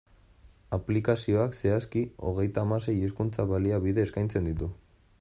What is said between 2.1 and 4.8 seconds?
hogeita hamasei hizkuntza-baliabide eskaintzen ditu.